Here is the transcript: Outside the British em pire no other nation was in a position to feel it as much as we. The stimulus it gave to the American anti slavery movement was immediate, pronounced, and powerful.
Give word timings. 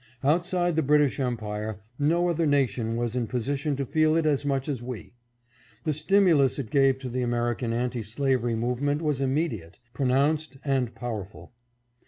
Outside 0.23 0.75
the 0.75 0.81
British 0.81 1.19
em 1.19 1.37
pire 1.37 1.77
no 1.99 2.27
other 2.27 2.47
nation 2.47 2.95
was 2.95 3.15
in 3.15 3.25
a 3.25 3.27
position 3.27 3.75
to 3.75 3.85
feel 3.85 4.15
it 4.15 4.25
as 4.25 4.43
much 4.47 4.67
as 4.67 4.81
we. 4.81 5.13
The 5.83 5.93
stimulus 5.93 6.57
it 6.57 6.71
gave 6.71 6.97
to 7.01 7.09
the 7.09 7.21
American 7.21 7.71
anti 7.71 8.01
slavery 8.01 8.55
movement 8.55 9.03
was 9.03 9.21
immediate, 9.21 9.77
pronounced, 9.93 10.57
and 10.65 10.95
powerful. 10.95 11.51